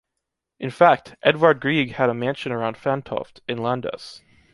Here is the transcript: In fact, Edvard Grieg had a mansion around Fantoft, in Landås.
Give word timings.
In 0.59 0.71
fact, 0.71 1.15
Edvard 1.21 1.59
Grieg 1.59 1.91
had 1.91 2.09
a 2.09 2.15
mansion 2.15 2.51
around 2.51 2.75
Fantoft, 2.75 3.41
in 3.47 3.59
Landås. 3.59 4.19